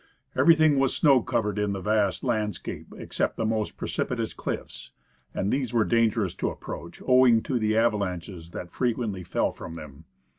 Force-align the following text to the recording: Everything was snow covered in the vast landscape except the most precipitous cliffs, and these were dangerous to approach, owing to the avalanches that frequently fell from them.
Everything 0.35 0.79
was 0.79 0.95
snow 0.95 1.21
covered 1.21 1.59
in 1.59 1.73
the 1.73 1.79
vast 1.79 2.23
landscape 2.23 2.87
except 2.97 3.37
the 3.37 3.45
most 3.45 3.77
precipitous 3.77 4.33
cliffs, 4.33 4.89
and 5.31 5.51
these 5.53 5.73
were 5.75 5.85
dangerous 5.85 6.33
to 6.33 6.49
approach, 6.49 7.03
owing 7.05 7.43
to 7.43 7.59
the 7.59 7.77
avalanches 7.77 8.49
that 8.49 8.71
frequently 8.71 9.23
fell 9.23 9.51
from 9.51 9.75
them. 9.75 10.05